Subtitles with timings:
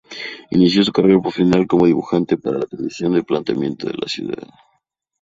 [0.49, 4.47] Inició su carrera profesional como dibujante para la Comisión de Planeamiento de la ciudad.